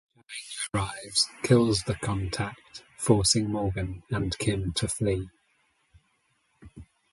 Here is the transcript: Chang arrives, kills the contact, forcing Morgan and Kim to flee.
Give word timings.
Chang 0.73 0.81
arrives, 0.83 1.27
kills 1.43 1.83
the 1.83 1.93
contact, 1.93 2.81
forcing 2.97 3.51
Morgan 3.51 4.01
and 4.09 4.35
Kim 4.39 4.73
to 4.73 4.87
flee. 4.87 5.29